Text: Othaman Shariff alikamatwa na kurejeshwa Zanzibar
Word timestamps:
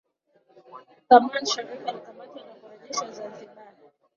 Othaman 0.99 1.45
Shariff 1.45 1.83
alikamatwa 1.89 2.41
na 2.47 2.53
kurejeshwa 2.59 3.09
Zanzibar 3.17 3.67